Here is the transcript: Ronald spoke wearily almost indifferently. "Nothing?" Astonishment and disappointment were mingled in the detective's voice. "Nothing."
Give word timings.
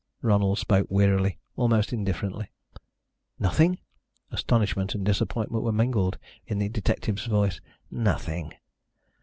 Ronald 0.23 0.57
spoke 0.57 0.87
wearily 0.89 1.37
almost 1.55 1.93
indifferently. 1.93 2.49
"Nothing?" 3.37 3.77
Astonishment 4.31 4.95
and 4.95 5.05
disappointment 5.05 5.63
were 5.63 5.71
mingled 5.71 6.17
in 6.47 6.57
the 6.57 6.69
detective's 6.69 7.27
voice. 7.27 7.61
"Nothing." 7.91 8.51